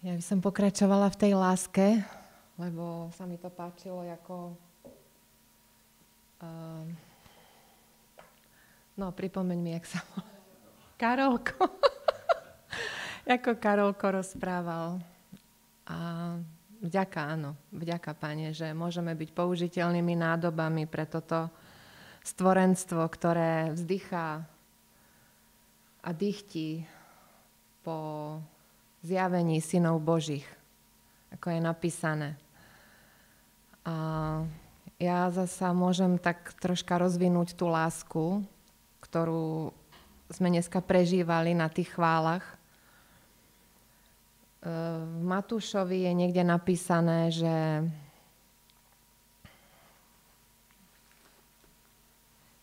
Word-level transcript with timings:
Ja 0.00 0.16
by 0.16 0.24
som 0.24 0.40
pokračovala 0.40 1.12
v 1.12 1.20
tej 1.20 1.32
láske, 1.36 2.00
lebo 2.56 3.12
sa 3.12 3.28
mi 3.28 3.36
to 3.36 3.52
páčilo 3.52 4.00
ako... 4.00 4.56
Uh, 6.40 6.88
no, 8.96 9.12
pripomeň 9.12 9.58
mi, 9.60 9.76
jak 9.76 9.84
sa 9.84 10.00
Karolko. 10.96 11.52
ako 13.36 13.60
Karolko 13.60 14.24
rozprával. 14.24 15.04
A 15.84 15.96
vďaka, 16.80 17.20
áno, 17.36 17.52
vďaka, 17.68 18.16
Pane, 18.16 18.56
že 18.56 18.72
môžeme 18.72 19.12
byť 19.12 19.36
použiteľnými 19.36 20.16
nádobami 20.16 20.88
pre 20.88 21.04
toto 21.04 21.52
stvorenstvo, 22.24 23.04
ktoré 23.04 23.76
vzdychá 23.76 24.48
a 26.00 26.10
dychtí 26.16 26.88
po 27.84 28.40
zjavení 29.00 29.60
synov 29.64 30.04
Božích, 30.04 30.44
ako 31.32 31.46
je 31.56 31.60
napísané. 31.60 32.28
A 33.84 33.94
ja 35.00 35.32
zasa 35.32 35.72
môžem 35.72 36.20
tak 36.20 36.52
troška 36.60 37.00
rozvinúť 37.00 37.56
tú 37.56 37.72
lásku, 37.72 38.44
ktorú 39.00 39.72
sme 40.28 40.52
dneska 40.52 40.84
prežívali 40.84 41.56
na 41.56 41.72
tých 41.72 41.96
chválach. 41.96 42.44
E, 42.44 42.54
v 45.00 45.22
Matúšovi 45.24 46.04
je 46.04 46.12
niekde 46.12 46.44
napísané, 46.44 47.32
že 47.32 47.54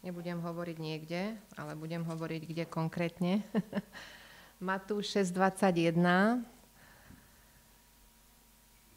nebudem 0.05 0.38
hovoriť 0.40 0.77
niekde, 0.77 1.35
ale 1.57 1.73
budem 1.73 2.05
hovoriť 2.05 2.41
kde 2.45 2.63
konkrétne. 2.70 3.41
Matúš 4.57 5.13
6.21. 5.13 6.41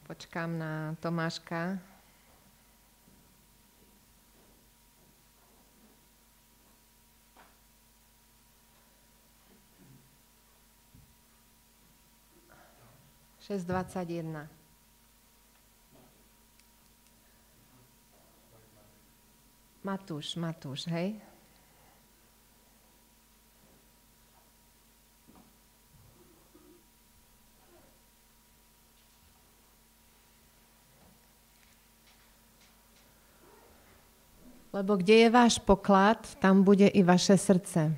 Počkám 0.08 0.56
na 0.56 0.96
Tomáška. 1.04 1.76
Šesť 13.44 13.64
dvadsať 13.68 14.08
jedna. 14.08 14.48
Matúš, 19.84 20.40
Matúš, 20.40 20.88
hej? 20.88 21.20
Lebo 34.80 34.96
kde 34.96 35.28
je 35.28 35.28
váš 35.28 35.60
poklad, 35.60 36.24
tam 36.40 36.64
bude 36.64 36.88
i 36.88 37.04
vaše 37.04 37.36
srdce. 37.36 37.92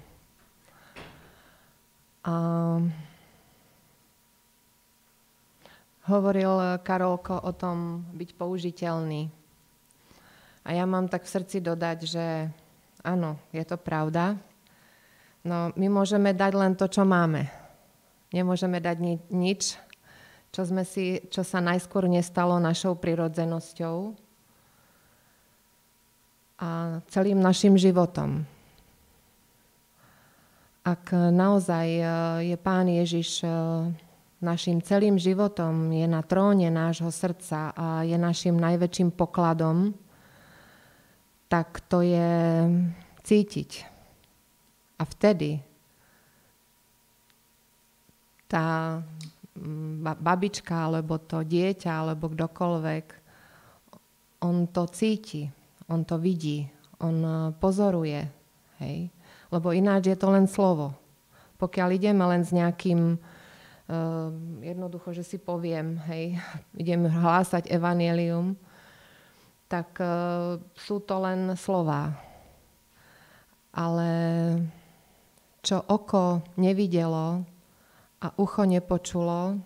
A 2.26 2.34
hovoril 6.10 6.82
Karolko 6.82 7.38
o 7.38 7.54
tom 7.54 8.02
byť 8.18 8.34
použiteľný. 8.34 9.30
A 10.66 10.74
ja 10.74 10.82
mám 10.82 11.06
tak 11.06 11.22
v 11.22 11.30
srdci 11.38 11.62
dodať, 11.62 11.98
že 12.02 12.50
áno, 13.06 13.38
je 13.54 13.62
to 13.62 13.78
pravda. 13.78 14.34
No 15.46 15.70
my 15.78 15.86
môžeme 15.86 16.34
dať 16.34 16.52
len 16.58 16.74
to, 16.74 16.90
čo 16.90 17.06
máme. 17.06 17.46
Nemôžeme 18.34 18.82
dať 18.82 18.98
ni- 18.98 19.22
nič, 19.30 19.78
čo, 20.50 20.66
sme 20.66 20.82
si, 20.82 21.22
čo 21.30 21.46
sa 21.46 21.62
najskôr 21.62 22.10
nestalo 22.10 22.58
našou 22.58 22.98
prirodzenosťou 22.98 24.18
a 26.62 27.02
celým 27.10 27.42
našim 27.42 27.74
životom. 27.74 28.46
Ak 30.86 31.10
naozaj 31.10 31.88
e, 31.90 32.04
je 32.54 32.56
Pán 32.58 32.86
Ježiš 32.86 33.42
e, 33.42 33.50
našim 34.38 34.78
celým 34.78 35.18
životom, 35.18 35.90
je 35.90 36.06
na 36.06 36.22
tróne 36.22 36.70
nášho 36.70 37.10
srdca 37.10 37.74
a 37.74 37.86
je 38.06 38.14
našim 38.14 38.54
najväčším 38.54 39.10
pokladom, 39.10 39.90
tak 41.50 41.82
to 41.90 42.06
je 42.06 42.30
cítiť. 43.26 43.70
A 44.98 45.02
vtedy 45.02 45.58
tá 48.46 48.98
babička, 50.18 50.90
alebo 50.90 51.18
to 51.18 51.42
dieťa, 51.42 51.90
alebo 51.90 52.30
kdokoľvek, 52.30 53.06
on 54.46 54.70
to 54.70 54.86
cíti 54.90 55.61
on 55.92 56.08
to 56.08 56.16
vidí, 56.16 56.64
on 57.04 57.16
eh, 57.20 57.36
pozoruje, 57.60 58.24
hej. 58.80 59.12
Lebo 59.52 59.76
ináč 59.76 60.08
je 60.08 60.16
to 60.16 60.32
len 60.32 60.48
slovo. 60.48 60.96
Pokiaľ 61.60 61.88
ideme 61.92 62.24
len 62.24 62.40
s 62.40 62.50
nejakým, 62.56 63.20
uh, 63.20 64.32
jednoducho, 64.64 65.12
že 65.12 65.22
si 65.22 65.36
poviem, 65.36 66.00
hej, 66.08 66.40
idem 66.82 67.04
hlásať 67.04 67.68
evanielium, 67.68 68.56
tak 69.68 69.92
uh, 70.00 70.56
sú 70.72 71.04
to 71.04 71.20
len 71.20 71.52
slova. 71.52 72.16
Ale 73.76 74.10
čo 75.60 75.84
oko 75.84 76.40
nevidelo 76.56 77.44
a 78.24 78.26
ucho 78.40 78.64
nepočulo, 78.64 79.60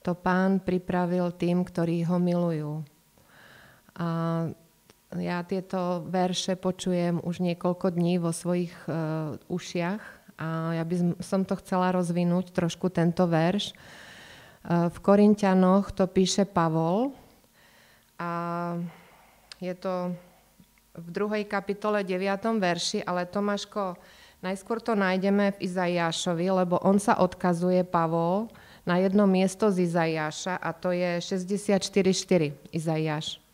to 0.00 0.16
pán 0.16 0.64
pripravil 0.64 1.36
tým, 1.36 1.60
ktorí 1.60 2.08
ho 2.08 2.16
milujú. 2.16 2.80
A 4.00 4.08
ja 5.18 5.42
tieto 5.42 6.06
verše 6.06 6.54
počujem 6.54 7.18
už 7.18 7.42
niekoľko 7.42 7.90
dní 7.90 8.22
vo 8.22 8.30
svojich 8.30 8.70
uh, 8.86 9.34
ušiach 9.50 10.02
a 10.38 10.78
ja 10.78 10.84
by 10.86 11.18
som 11.18 11.42
to 11.42 11.58
chcela 11.58 11.90
rozvinúť 11.90 12.54
trošku 12.54 12.94
tento 12.94 13.26
verš. 13.26 13.74
Uh, 14.62 14.86
v 14.86 14.98
Korintianoch 15.02 15.90
to 15.90 16.06
píše 16.06 16.46
Pavol 16.46 17.10
a 18.22 18.30
je 19.58 19.74
to 19.74 20.14
v 20.94 21.08
druhej 21.10 21.42
kapitole 21.46 22.06
9. 22.06 22.22
verši, 22.62 23.02
ale 23.02 23.26
Tomáško, 23.26 23.98
najskôr 24.46 24.78
to 24.78 24.94
nájdeme 24.94 25.58
v 25.58 25.62
Izajášovi, 25.66 26.46
lebo 26.54 26.78
on 26.86 27.02
sa 27.02 27.18
odkazuje, 27.18 27.82
Pavol, 27.82 28.46
na 28.86 29.02
jedno 29.02 29.26
miesto 29.26 29.74
z 29.74 29.90
Izajáša 29.90 30.54
a 30.54 30.70
to 30.70 30.94
je 30.94 31.18
64.4 31.18 32.54
Izajáš. 32.70 33.49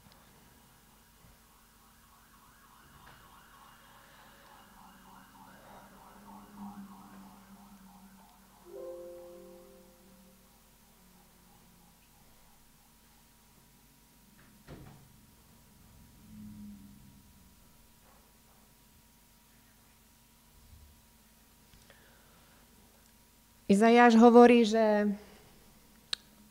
Izajáš 23.67 24.15
hovorí, 24.23 24.63
že 24.63 25.11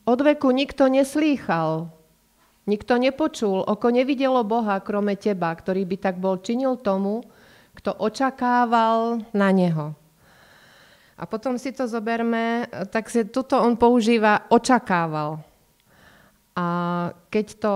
od 0.04 0.20
veku 0.20 0.52
nikto 0.52 0.92
neslýchal, 0.92 1.88
nikto 2.68 2.94
nepočul, 3.00 3.64
oko 3.64 3.88
nevidelo 3.88 4.44
Boha 4.44 4.84
krome 4.84 5.16
teba, 5.16 5.56
ktorý 5.56 5.88
by 5.88 5.98
tak 5.98 6.16
bol 6.20 6.44
činil 6.44 6.76
tomu, 6.76 7.24
kto 7.80 7.96
očakával 7.96 9.24
na 9.32 9.50
Neho. 9.56 9.96
A 11.16 11.24
potom 11.24 11.56
si 11.56 11.72
to 11.72 11.88
zoberme, 11.88 12.68
tak 12.92 13.08
si 13.08 13.24
tuto 13.32 13.56
on 13.64 13.80
používa 13.80 14.52
očakával. 14.52 15.40
A 16.56 16.68
keď 17.32 17.46
to 17.60 17.74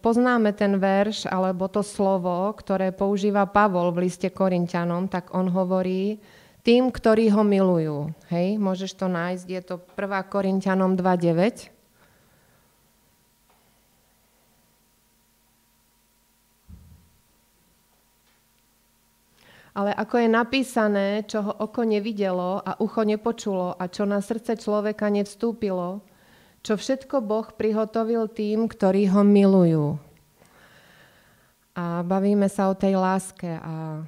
poznáme 0.00 0.52
ten 0.52 0.76
verš 0.76 1.28
alebo 1.28 1.68
to 1.72 1.80
slovo, 1.80 2.52
ktoré 2.56 2.92
používa 2.92 3.48
Pavol 3.48 3.92
v 3.92 4.08
liste 4.08 4.28
Korintianom, 4.28 5.08
tak 5.08 5.32
on 5.32 5.48
hovorí, 5.48 6.20
tým, 6.62 6.94
ktorí 6.94 7.26
ho 7.34 7.42
milujú. 7.42 8.14
Hej, 8.30 8.58
môžeš 8.62 8.94
to 8.94 9.10
nájsť, 9.10 9.46
je 9.50 9.62
to 9.66 9.74
1. 9.98 10.30
Korintianom 10.30 10.94
2.9. 10.94 11.74
Ale 19.72 19.90
ako 19.96 20.14
je 20.20 20.28
napísané, 20.28 21.08
čo 21.24 21.48
ho 21.48 21.52
oko 21.64 21.82
nevidelo 21.82 22.60
a 22.60 22.76
ucho 22.76 23.08
nepočulo 23.08 23.72
a 23.72 23.88
čo 23.88 24.04
na 24.04 24.20
srdce 24.20 24.60
človeka 24.60 25.08
nevstúpilo, 25.08 26.04
čo 26.60 26.76
všetko 26.76 27.24
Boh 27.24 27.48
prihotovil 27.56 28.28
tým, 28.28 28.68
ktorí 28.68 29.08
ho 29.10 29.24
milujú. 29.24 29.96
A 31.72 32.04
bavíme 32.04 32.52
sa 32.52 32.68
o 32.68 32.76
tej 32.76 33.00
láske 33.00 33.48
a 33.48 34.04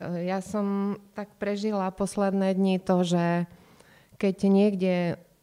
ja 0.00 0.40
som 0.40 0.96
tak 1.12 1.28
prežila 1.36 1.92
posledné 1.92 2.56
dni 2.56 2.80
to, 2.80 3.04
že 3.04 3.44
keď 4.16 4.36
niekde 4.48 4.94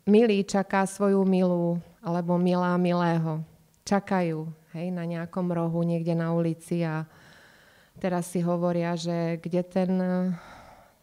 milý 0.10 0.42
čaká 0.42 0.88
svoju 0.90 1.22
milú, 1.28 1.78
alebo 2.02 2.40
milá 2.40 2.74
milého. 2.80 3.44
Čakajú 3.84 4.48
hej, 4.74 4.88
na 4.96 5.04
nejakom 5.04 5.52
rohu 5.52 5.84
niekde 5.84 6.16
na 6.16 6.32
ulici 6.32 6.82
a 6.88 7.04
teraz 8.00 8.32
si 8.32 8.40
hovoria, 8.40 8.96
že 8.96 9.38
kde, 9.44 9.62
ten, 9.68 9.92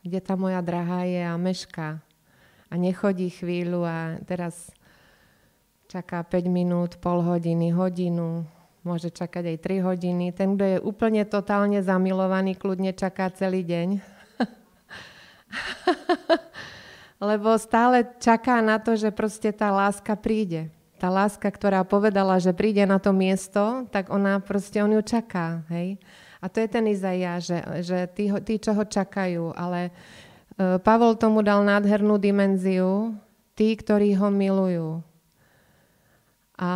kde 0.00 0.20
tá 0.24 0.34
moja 0.34 0.64
drahá 0.64 1.04
je 1.04 1.22
a 1.22 1.36
meška. 1.36 2.00
A 2.72 2.74
nechodí 2.74 3.30
chvíľu 3.30 3.84
a 3.84 4.18
teraz 4.24 4.72
čaká 5.86 6.24
5 6.24 6.48
minút, 6.48 6.96
pol 6.98 7.22
hodiny, 7.22 7.70
hodinu, 7.70 8.48
môže 8.84 9.08
čakať 9.08 9.56
aj 9.56 9.58
3 9.64 9.80
hodiny. 9.80 10.26
Ten, 10.36 10.54
kto 10.54 10.64
je 10.64 10.78
úplne 10.84 11.24
totálne 11.24 11.80
zamilovaný, 11.80 12.54
kľudne 12.54 12.92
čaká 12.92 13.32
celý 13.32 13.64
deň. 13.64 13.98
Lebo 17.32 17.56
stále 17.56 18.04
čaká 18.20 18.60
na 18.60 18.76
to, 18.76 18.94
že 18.94 19.08
proste 19.08 19.50
tá 19.56 19.72
láska 19.72 20.12
príde. 20.14 20.68
Tá 21.00 21.08
láska, 21.08 21.48
ktorá 21.48 21.82
povedala, 21.82 22.36
že 22.36 22.52
príde 22.52 22.84
na 22.84 23.00
to 23.00 23.10
miesto, 23.10 23.88
tak 23.88 24.12
ona 24.12 24.38
proste, 24.38 24.84
on 24.84 24.92
ju 24.92 25.02
čaká. 25.02 25.64
Hej? 25.72 25.96
A 26.44 26.52
to 26.52 26.60
je 26.60 26.68
ten 26.68 26.84
Izaia, 26.92 27.40
že, 27.40 27.64
že 27.80 28.04
tí, 28.12 28.28
tí, 28.44 28.60
čo 28.60 28.76
ho 28.76 28.84
čakajú. 28.84 29.56
Ale 29.56 29.90
uh, 29.90 30.76
Pavol 30.76 31.16
tomu 31.16 31.40
dal 31.40 31.64
nádhernú 31.64 32.20
dimenziu, 32.20 33.16
tí, 33.56 33.72
ktorí 33.72 34.12
ho 34.20 34.28
milujú. 34.28 35.13
A 36.54 36.70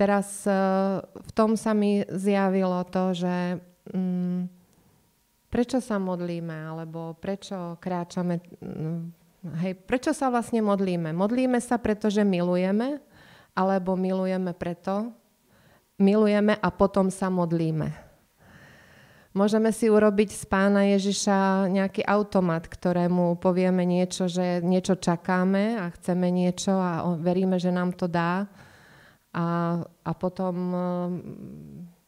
teraz 0.00 0.48
uh, 0.48 1.04
v 1.04 1.30
tom 1.36 1.52
sa 1.52 1.76
mi 1.76 2.00
zjavilo 2.08 2.80
to, 2.88 3.12
že 3.12 3.60
um, 3.92 4.48
prečo 5.52 5.76
sa 5.84 6.00
modlíme, 6.00 6.72
alebo 6.72 7.12
prečo 7.20 7.76
kráčame, 7.84 8.40
um, 8.64 9.12
hej, 9.60 9.76
prečo 9.76 10.16
sa 10.16 10.32
vlastne 10.32 10.64
modlíme? 10.64 11.12
Modlíme 11.12 11.60
sa, 11.60 11.76
pretože 11.76 12.24
milujeme, 12.24 12.96
alebo 13.52 13.92
milujeme 13.92 14.56
preto, 14.56 15.12
milujeme 16.00 16.56
a 16.56 16.68
potom 16.72 17.12
sa 17.12 17.28
modlíme. 17.28 17.92
Môžeme 19.30 19.70
si 19.70 19.86
urobiť 19.86 20.32
z 20.32 20.44
pána 20.48 20.90
Ježiša 20.96 21.70
nejaký 21.70 22.02
automat, 22.02 22.66
ktorému 22.66 23.38
povieme 23.38 23.86
niečo, 23.86 24.26
že 24.26 24.58
niečo 24.58 24.98
čakáme 24.98 25.78
a 25.78 25.86
chceme 25.94 26.32
niečo 26.34 26.74
a 26.74 27.14
veríme, 27.14 27.60
že 27.60 27.70
nám 27.70 27.94
to 27.94 28.10
dá 28.10 28.48
a, 29.30 29.78
a 29.86 30.10
potom, 30.14 30.56
eh, 30.74 31.08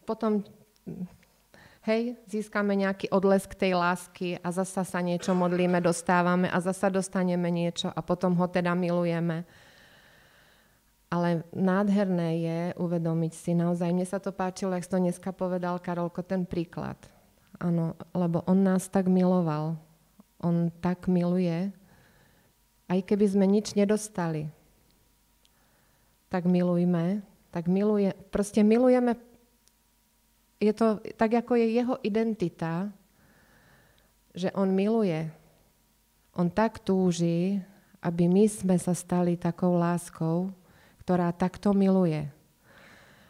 potom 0.03 0.43
hej, 1.87 2.19
získame 2.27 2.75
nejaký 2.75 3.11
odlesk 3.15 3.55
tej 3.55 3.79
lásky 3.79 4.39
a 4.43 4.49
zasa 4.51 4.83
sa 4.83 4.99
niečo 4.99 5.35
modlíme, 5.35 5.79
dostávame 5.83 6.51
a 6.51 6.59
zasa 6.59 6.91
dostaneme 6.91 7.51
niečo 7.51 7.91
a 7.91 8.01
potom 8.03 8.35
ho 8.39 8.47
teda 8.51 8.75
milujeme. 8.75 9.47
Ale 11.13 11.45
nádherné 11.53 12.31
je 12.41 12.61
uvedomiť 12.81 13.33
si 13.37 13.53
naozaj, 13.53 13.93
mne 13.93 14.07
sa 14.09 14.17
to 14.17 14.33
páčilo, 14.33 14.73
jak 14.73 14.89
to 14.89 14.97
dneska 14.97 15.31
povedal 15.37 15.77
Karolko, 15.77 16.25
ten 16.25 16.49
príklad. 16.49 16.97
Áno, 17.61 17.95
lebo 18.17 18.41
on 18.49 18.65
nás 18.65 18.89
tak 18.89 19.13
miloval. 19.13 19.77
On 20.41 20.73
tak 20.81 21.07
miluje, 21.07 21.71
aj 22.91 22.99
keby 23.07 23.27
sme 23.29 23.47
nič 23.47 23.79
nedostali 23.79 24.51
tak 26.33 26.49
milujme, 26.49 27.21
tak 27.53 27.69
miluje, 27.69 28.17
proste 28.33 28.65
milujeme, 28.65 29.21
je 30.57 30.73
to 30.73 30.97
tak, 31.21 31.37
ako 31.45 31.61
je 31.61 31.77
jeho 31.77 32.01
identita, 32.01 32.89
že 34.33 34.49
on 34.57 34.73
miluje. 34.73 35.29
On 36.33 36.49
tak 36.49 36.81
túži, 36.81 37.61
aby 38.01 38.25
my 38.25 38.49
sme 38.49 38.81
sa 38.81 38.97
stali 38.97 39.37
takou 39.37 39.77
láskou, 39.77 40.49
ktorá 41.05 41.29
takto 41.37 41.77
miluje. 41.77 42.25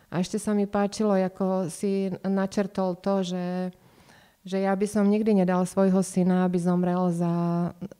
A 0.07 0.23
ešte 0.23 0.39
sa 0.39 0.55
mi 0.55 0.71
páčilo, 0.71 1.19
ako 1.19 1.73
si 1.73 2.13
načrtol 2.23 2.95
to, 3.01 3.27
že, 3.27 3.75
že 4.47 4.63
ja 4.63 4.77
by 4.77 4.87
som 4.87 5.11
nikdy 5.11 5.43
nedal 5.43 5.67
svojho 5.67 6.05
syna, 6.05 6.47
aby 6.47 6.63
zomrel 6.63 7.11
za, 7.11 7.35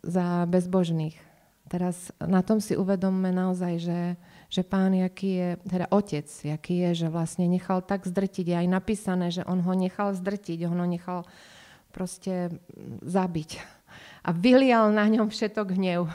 za 0.05 0.47
bezbožných. 0.47 1.32
Teraz 1.73 2.13
na 2.21 2.45
tom 2.45 2.61
si 2.61 2.77
uvedomme 2.77 3.33
naozaj, 3.33 3.81
že, 3.81 4.01
že 4.53 4.61
pán, 4.61 4.93
jaký 4.93 5.31
je, 5.41 5.49
teda 5.65 5.89
otec, 5.89 6.29
jaký 6.29 6.85
je, 6.85 6.91
že 7.01 7.09
vlastne 7.09 7.49
nechal 7.49 7.81
tak 7.81 8.05
zdrtiť. 8.05 8.53
Je 8.53 8.57
aj 8.61 8.69
napísané, 8.69 9.33
že 9.33 9.41
on 9.49 9.65
ho 9.65 9.73
nechal 9.73 10.13
zdrtiť, 10.13 10.69
on 10.69 10.77
ho 10.77 10.85
nechal 10.85 11.25
proste 11.89 12.53
zabiť. 13.01 13.57
A 14.21 14.37
vylial 14.37 14.93
na 14.93 15.09
ňom 15.09 15.33
všetok 15.33 15.73
hnev. 15.73 16.13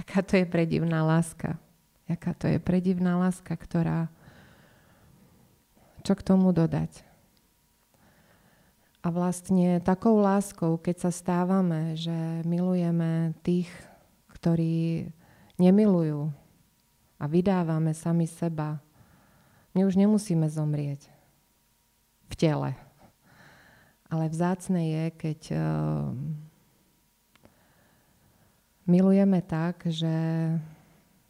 Jaká 0.00 0.24
to 0.24 0.40
je 0.40 0.48
predivná 0.48 1.04
láska. 1.04 1.60
Jaká 2.08 2.32
to 2.32 2.48
je 2.48 2.56
predivná 2.56 3.20
láska, 3.20 3.52
ktorá... 3.52 4.08
Čo 6.04 6.16
k 6.16 6.24
tomu 6.24 6.56
dodať? 6.56 7.04
A 9.04 9.12
vlastne 9.12 9.84
takou 9.84 10.16
láskou, 10.24 10.80
keď 10.80 11.08
sa 11.08 11.12
stávame, 11.12 11.96
že 11.96 12.40
milujeme 12.48 13.36
tých, 13.44 13.68
ktorí 14.44 15.08
nemilujú, 15.56 16.44
a 17.18 17.24
vydávame 17.24 17.96
sami 17.96 18.28
seba, 18.28 18.84
my 19.72 19.88
už 19.88 19.96
nemusíme 19.96 20.44
zomrieť 20.44 21.08
v 22.28 22.34
tele. 22.36 22.70
Ale 24.12 24.28
vzácne 24.28 24.82
je, 24.84 25.04
keď 25.16 25.40
uh, 25.56 26.12
milujeme 28.84 29.40
tak, 29.40 29.88
že 29.88 30.12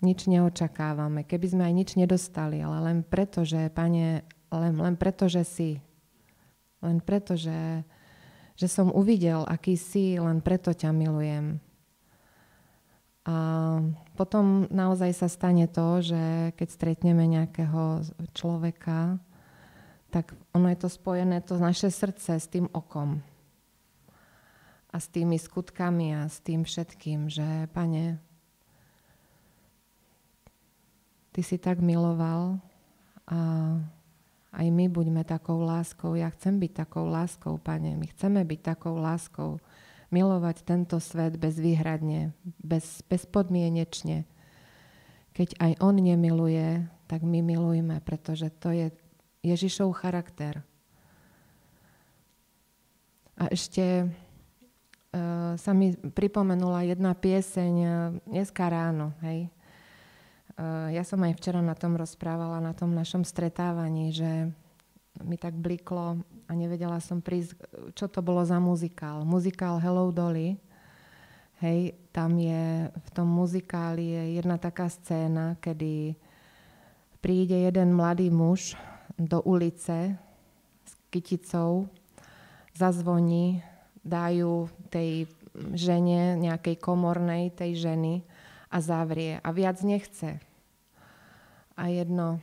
nič 0.03 0.27
neočakávame. 0.29 1.25
Keby 1.25 1.47
sme 1.49 1.63
aj 1.65 1.75
nič 1.79 1.91
nedostali, 1.97 2.61
ale 2.61 2.91
len 2.91 2.99
preto, 3.01 3.47
že, 3.47 3.73
Pane, 3.73 4.27
len, 4.53 4.75
len 4.77 4.97
preto, 4.99 5.31
že 5.31 5.47
si. 5.47 5.81
Len 6.85 7.01
preto, 7.01 7.39
že, 7.39 7.87
že 8.59 8.67
som 8.69 8.93
uvidel, 8.93 9.47
aký 9.49 9.79
si, 9.79 10.21
len 10.21 10.45
preto 10.45 10.77
ťa 10.77 10.93
milujem. 10.93 11.57
A 13.25 13.37
potom 14.21 14.69
naozaj 14.69 15.17
sa 15.17 15.29
stane 15.33 15.65
to, 15.65 16.05
že 16.05 16.53
keď 16.61 16.69
stretneme 16.69 17.25
nejakého 17.25 18.05
človeka, 18.37 19.17
tak 20.13 20.37
ono 20.53 20.69
je 20.69 20.79
to 20.79 20.89
spojené, 20.93 21.41
to 21.41 21.57
naše 21.57 21.89
srdce 21.89 22.37
s 22.37 22.47
tým 22.47 22.69
okom 22.71 23.25
a 24.95 24.97
s 25.03 25.11
tými 25.11 25.35
skutkami 25.41 26.15
a 26.15 26.31
s 26.31 26.39
tým 26.39 26.63
všetkým, 26.63 27.27
že 27.27 27.67
pane, 27.75 28.23
ty 31.35 31.43
si 31.43 31.59
tak 31.59 31.83
miloval 31.83 32.63
a 33.27 33.39
aj 34.55 34.67
my 34.71 34.87
buďme 34.87 35.27
takou 35.27 35.67
láskou. 35.67 36.15
Ja 36.15 36.31
chcem 36.31 36.63
byť 36.63 36.87
takou 36.87 37.11
láskou, 37.11 37.59
pane. 37.59 37.99
My 37.99 38.07
chceme 38.07 38.47
byť 38.47 38.61
takou 38.63 38.95
láskou 38.95 39.59
milovať 40.15 40.63
tento 40.63 41.03
svet 41.03 41.35
bezvýhradne, 41.35 42.31
bez, 42.63 43.03
bezpodmienečne. 43.11 44.31
Keď 45.35 45.59
aj 45.59 45.73
on 45.83 45.99
nemiluje, 45.99 46.87
tak 47.11 47.27
my 47.27 47.43
milujme, 47.43 47.99
pretože 48.07 48.55
to 48.63 48.71
je 48.71 48.95
Ježišov 49.43 49.91
charakter. 49.99 50.63
A 53.35 53.51
ešte 53.51 54.07
uh, 54.07 55.59
sa 55.59 55.73
mi 55.75 55.99
pripomenula 55.99 56.87
jedna 56.87 57.19
pieseň 57.19 57.73
uh, 57.83 57.97
dneska 58.31 58.71
ráno. 58.71 59.11
Hej. 59.27 59.51
Uh, 60.55 60.95
ja 60.95 61.03
som 61.03 61.19
aj 61.27 61.35
včera 61.43 61.59
na 61.59 61.75
tom 61.75 61.99
rozprávala, 61.99 62.63
na 62.63 62.71
tom 62.71 62.95
našom 62.95 63.27
stretávaní, 63.27 64.15
že 64.15 64.55
mi 65.23 65.39
tak 65.39 65.55
bliklo 65.55 66.19
a 66.51 66.53
nevedela 66.59 66.99
som 66.99 67.23
prísť, 67.23 67.55
čo 67.95 68.11
to 68.11 68.19
bolo 68.19 68.43
za 68.43 68.59
muzikál. 68.59 69.23
Muzikál 69.23 69.79
Hello 69.79 70.11
Dolly. 70.11 70.59
Hej, 71.63 71.95
tam 72.11 72.35
je, 72.35 72.91
v 72.91 73.09
tom 73.15 73.31
muzikáli 73.31 74.03
je 74.03 74.23
jedna 74.43 74.59
taká 74.59 74.91
scéna, 74.91 75.55
kedy 75.63 76.19
príde 77.23 77.55
jeden 77.55 77.95
mladý 77.95 78.29
muž 78.29 78.75
do 79.15 79.39
ulice 79.47 80.19
s 80.83 80.93
kyticou, 81.15 81.87
zazvoní, 82.75 83.63
dajú 84.03 84.67
tej 84.91 85.31
žene, 85.73 86.35
nejakej 86.43 86.77
komornej 86.83 87.55
tej 87.55 87.79
ženy 87.79 88.27
a 88.69 88.83
zavrie. 88.83 89.39
A 89.39 89.49
viac 89.55 89.79
nechce. 89.87 90.43
A 91.79 91.87
jedno 91.87 92.43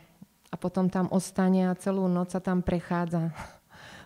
a 0.52 0.54
potom 0.60 0.92
tam 0.92 1.08
ostane 1.08 1.72
a 1.72 1.78
celú 1.80 2.04
noc 2.12 2.36
sa 2.36 2.40
tam 2.44 2.60
prechádza 2.60 3.32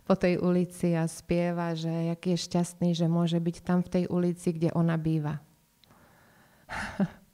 po 0.07 0.15
tej 0.15 0.39
ulici 0.39 0.95
a 0.95 1.11
spieva, 1.11 1.75
že 1.75 1.91
aký 2.15 2.39
je 2.39 2.47
šťastný, 2.47 2.95
že 2.95 3.11
môže 3.11 3.43
byť 3.43 3.57
tam 3.67 3.83
v 3.83 3.91
tej 3.91 4.05
ulici, 4.07 4.55
kde 4.55 4.71
ona 4.71 4.95
býva. 4.95 5.43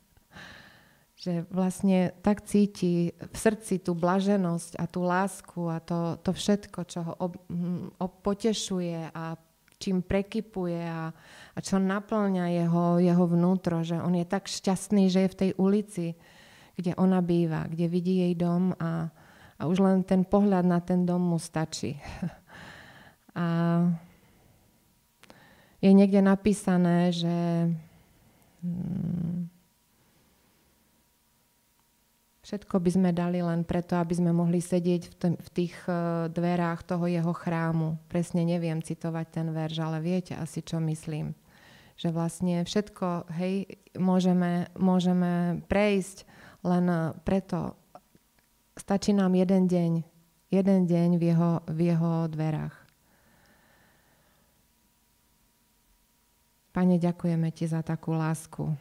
že 1.23 1.47
vlastne 1.55 2.11
tak 2.25 2.43
cíti 2.43 3.15
v 3.15 3.37
srdci 3.37 3.79
tú 3.79 3.95
blaženosť 3.95 4.75
a 4.81 4.91
tú 4.91 5.07
lásku 5.07 5.71
a 5.71 5.79
to, 5.79 6.19
to 6.25 6.35
všetko, 6.35 6.81
čo 6.83 6.99
ho 7.07 7.13
ob, 7.21 7.39
hm, 7.47 7.95
ob, 8.01 8.13
potešuje 8.27 9.15
a 9.15 9.39
čím 9.79 10.03
prekypuje 10.03 10.83
a, 10.83 11.15
a 11.55 11.59
čo 11.63 11.79
naplňa 11.79 12.51
jeho, 12.55 12.99
jeho 12.99 13.25
vnútro, 13.29 13.87
že 13.87 14.03
on 14.03 14.19
je 14.19 14.27
tak 14.27 14.51
šťastný, 14.51 15.13
že 15.13 15.27
je 15.27 15.31
v 15.31 15.39
tej 15.39 15.51
ulici, 15.61 16.07
kde 16.77 16.97
ona 16.97 17.21
býva, 17.21 17.69
kde 17.69 17.87
vidí 17.89 18.25
jej 18.25 18.35
dom 18.35 18.73
a, 18.81 19.13
a 19.59 19.63
už 19.69 19.81
len 19.85 20.03
ten 20.03 20.25
pohľad 20.25 20.65
na 20.65 20.81
ten 20.81 21.05
dom 21.05 21.21
mu 21.21 21.39
stačí. 21.39 22.01
a 23.39 23.47
je 25.83 25.91
niekde 25.91 26.23
napísané, 26.23 27.11
že 27.11 27.37
hmm, 28.63 29.53
Všetko 32.43 32.85
by 32.85 32.91
sme 32.91 33.11
dali 33.15 33.39
len 33.39 33.63
preto, 33.65 33.97
aby 33.97 34.13
sme 34.13 34.35
mohli 34.35 34.59
sedieť 34.61 35.03
v, 35.25 35.49
tých 35.55 35.79
uh, 35.89 36.29
dverách 36.29 36.85
toho 36.85 37.09
jeho 37.09 37.31
chrámu. 37.31 38.03
Presne 38.13 38.45
neviem 38.45 38.83
citovať 38.83 39.27
ten 39.31 39.49
verš, 39.55 39.79
ale 39.79 40.05
viete 40.05 40.35
asi, 40.35 40.59
čo 40.59 40.77
myslím. 40.83 41.39
Že 41.97 42.13
vlastne 42.13 42.67
všetko, 42.67 43.31
hej, 43.41 43.79
môžeme, 43.95 44.69
môžeme 44.75 45.65
prejsť 45.65 46.29
len 46.63 46.87
preto, 47.27 47.75
stačí 48.79 49.11
nám 49.11 49.35
jeden 49.35 49.67
deň, 49.67 49.93
jeden 50.51 50.81
deň 50.87 51.09
v 51.19 51.23
jeho, 51.35 51.53
v 51.67 51.79
jeho 51.93 52.13
dverách. 52.31 52.77
Pane, 56.73 56.97
ďakujeme 56.97 57.53
Ti 57.53 57.69
za 57.69 57.85
takú 57.85 58.17
lásku, 58.17 58.73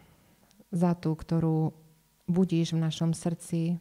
za 0.71 0.95
tú, 0.95 1.11
ktorú 1.11 1.75
budíš 2.23 2.71
v 2.71 2.87
našom 2.87 3.11
srdci 3.11 3.75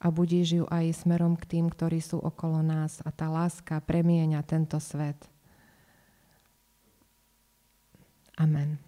a 0.00 0.08
budíš 0.08 0.62
ju 0.62 0.64
aj 0.72 1.04
smerom 1.04 1.36
k 1.36 1.58
tým, 1.58 1.68
ktorí 1.68 2.00
sú 2.00 2.16
okolo 2.16 2.64
nás. 2.64 3.04
A 3.04 3.12
tá 3.12 3.28
láska 3.28 3.84
premieňa 3.84 4.40
tento 4.48 4.80
svet. 4.80 5.20
Amen. 8.40 8.87